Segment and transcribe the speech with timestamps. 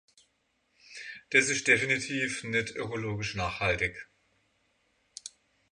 [1.29, 4.09] Das ist definitiv nicht ökologisch nachhaltig.